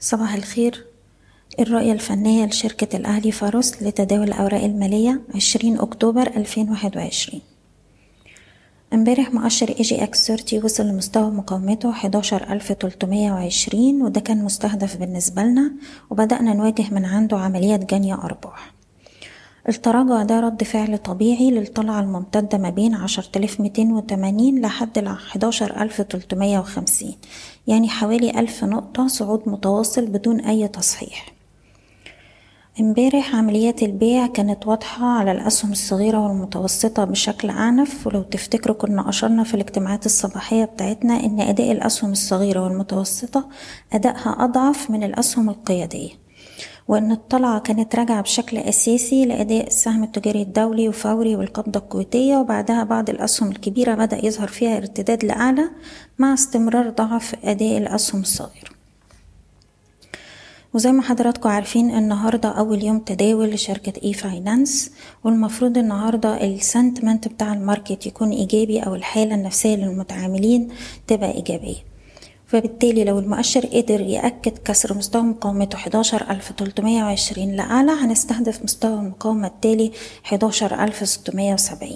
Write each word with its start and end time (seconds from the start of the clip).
صباح 0.00 0.34
الخير. 0.34 0.84
الرؤية 1.60 1.92
الفنية 1.92 2.46
لشركة 2.46 2.96
الأهلي 2.96 3.32
فاروس 3.32 3.82
لتداول 3.82 4.28
الأوراق 4.28 4.64
المالية 4.64 5.20
عشرين 5.34 5.78
أكتوبر 5.78 6.26
ألفين 6.26 6.70
واحد 6.70 6.96
وعشرين. 6.96 7.40
امبارح 8.92 9.34
مؤشر 9.34 9.68
EGX 9.68 10.26
30 10.26 10.64
وصل 10.64 10.86
لمستوى 10.86 11.30
مقاومته 11.30 11.92
حداشر 11.92 12.52
ألف 12.52 12.72
تلتمية 12.72 13.32
وعشرين 13.32 14.02
وده 14.02 14.20
كان 14.20 14.44
مستهدف 14.44 14.96
بالنسبة 14.96 15.42
لنا 15.42 15.72
وبدأنا 16.10 16.54
نواجه 16.54 16.90
من 16.90 17.04
عنده 17.04 17.38
عملية 17.38 17.76
جني 17.76 18.14
أرباح. 18.14 18.75
التراجع 19.68 20.22
ده 20.22 20.40
رد 20.40 20.64
فعل 20.64 20.98
طبيعي 20.98 21.50
للطلعة 21.50 22.00
الممتدة 22.00 22.58
ما 22.58 22.70
بين 22.70 22.94
عشرة 22.94 23.28
آلاف 23.36 23.60
ميتين 23.60 23.92
وتمانين 23.92 24.60
لحد 24.60 24.98
الحداشر 24.98 25.82
ألف 25.82 26.00
تلتمية 26.00 26.58
وخمسين 26.58 27.14
يعني 27.66 27.88
حوالي 27.88 28.30
ألف 28.40 28.64
نقطة 28.64 29.06
صعود 29.06 29.42
متواصل 29.48 30.06
بدون 30.06 30.40
أي 30.40 30.68
تصحيح. 30.68 31.32
امبارح 32.80 33.36
عمليات 33.36 33.82
البيع 33.82 34.26
كانت 34.26 34.66
واضحة 34.66 35.06
على 35.06 35.32
الأسهم 35.32 35.72
الصغيرة 35.72 36.18
والمتوسطة 36.18 37.04
بشكل 37.04 37.50
أعنف 37.50 38.06
ولو 38.06 38.22
تفتكروا 38.22 38.76
كنا 38.76 39.08
أشرنا 39.08 39.44
في 39.44 39.54
الاجتماعات 39.54 40.06
الصباحية 40.06 40.64
بتاعتنا 40.64 41.24
إن 41.24 41.40
أداء 41.40 41.72
الأسهم 41.72 42.12
الصغيرة 42.12 42.60
والمتوسطة 42.64 43.48
أدائها 43.92 44.36
أضعف 44.44 44.90
من 44.90 45.02
الأسهم 45.02 45.50
القيادية. 45.50 46.25
وإن 46.88 47.12
الطلعة 47.12 47.60
كانت 47.60 47.96
راجعة 47.96 48.20
بشكل 48.20 48.56
أساسي 48.56 49.24
لأداء 49.24 49.66
السهم 49.66 50.04
التجاري 50.04 50.42
الدولي 50.42 50.88
وفوري 50.88 51.36
والقبضة 51.36 51.80
الكويتية 51.80 52.36
وبعدها 52.36 52.84
بعض 52.84 53.10
الأسهم 53.10 53.50
الكبيرة 53.50 53.94
بدأ 53.94 54.26
يظهر 54.26 54.48
فيها 54.48 54.76
ارتداد 54.76 55.24
لأعلى 55.24 55.70
مع 56.18 56.34
استمرار 56.34 56.90
ضعف 56.90 57.34
أداء 57.44 57.78
الأسهم 57.78 58.20
الصغيرة 58.20 58.76
وزي 60.74 60.92
ما 60.92 61.02
حضراتكم 61.02 61.48
عارفين 61.48 61.90
النهاردة 61.98 62.48
أول 62.48 62.84
يوم 62.84 62.98
تداول 62.98 63.50
لشركة 63.50 63.92
e-finance 64.04 64.90
والمفروض 65.24 65.78
النهاردة 65.78 66.44
ال 66.44 66.52
sentiment 66.52 67.28
بتاع 67.28 67.52
ال 67.52 67.60
market 67.60 68.06
يكون 68.06 68.30
إيجابي 68.30 68.80
أو 68.80 68.94
الحالة 68.94 69.34
النفسية 69.34 69.76
للمتعاملين 69.76 70.68
تبقى 71.06 71.32
إيجابية. 71.34 71.95
فبالتالي 72.46 73.04
لو 73.04 73.18
المؤشر 73.18 73.66
قدر 73.66 74.00
يأكد 74.00 74.58
كسر 74.58 74.94
مستوى 74.94 75.22
مقاومة 75.22 75.68
11320 75.74 77.52
لأعلى 77.56 77.92
هنستهدف 77.92 78.64
مستوى 78.64 78.94
المقاومة 78.94 79.46
التالي 79.46 79.92
11670 80.32 81.90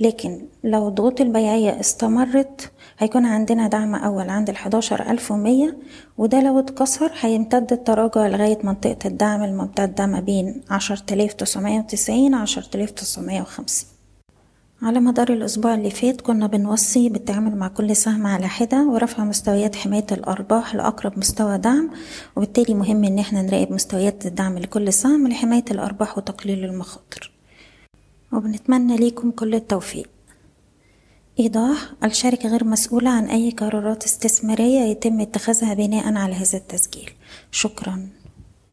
لكن 0.00 0.46
لو 0.64 0.88
ضغوط 0.88 1.20
البيعية 1.20 1.80
استمرت 1.80 2.70
هيكون 2.98 3.26
عندنا 3.26 3.68
دعم 3.68 3.94
أول 3.94 4.28
عند 4.30 4.50
ال 4.50 4.56
11100 4.56 5.76
وده 6.18 6.40
لو 6.40 6.58
اتكسر 6.58 7.12
هيمتد 7.20 7.72
التراجع 7.72 8.26
لغاية 8.26 8.58
منطقة 8.64 8.98
الدعم 9.06 9.42
الممتدة 9.44 10.06
ما 10.06 10.20
بين 10.20 10.60
10990 10.70 12.34
10950 12.44 13.93
على 14.84 15.00
مدار 15.00 15.32
الأسبوع 15.32 15.74
اللي 15.74 15.90
فات 15.90 16.20
كنا 16.20 16.46
بنوصي 16.46 17.08
بالتعامل 17.08 17.56
مع 17.56 17.68
كل 17.68 17.96
سهم 17.96 18.26
على 18.26 18.48
حدة 18.48 18.86
ورفع 18.86 19.24
مستويات 19.24 19.76
حماية 19.76 20.06
الأرباح 20.12 20.74
لأقرب 20.74 21.18
مستوى 21.18 21.58
دعم 21.58 21.90
وبالتالي 22.36 22.74
مهم 22.74 23.04
إن 23.04 23.18
إحنا 23.18 23.42
نراقب 23.42 23.72
مستويات 23.72 24.26
الدعم 24.26 24.58
لكل 24.58 24.92
سهم 24.92 25.28
لحماية 25.28 25.64
الأرباح 25.70 26.18
وتقليل 26.18 26.64
المخاطر. 26.64 27.32
وبنتمنى 28.32 28.96
ليكم 28.96 29.30
كل 29.30 29.54
التوفيق. 29.54 30.08
إيضاح 31.40 31.92
الشركة 32.04 32.48
غير 32.48 32.64
مسؤولة 32.64 33.10
عن 33.10 33.24
أي 33.24 33.50
قرارات 33.50 34.04
استثمارية 34.04 34.80
يتم 34.80 35.20
اتخاذها 35.20 35.74
بناء 35.74 36.14
على 36.14 36.34
هذا 36.34 36.58
التسجيل. 36.58 37.10
شكراً. 37.50 38.08